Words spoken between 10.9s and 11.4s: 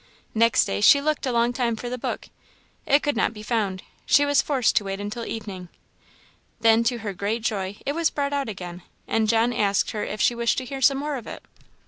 more of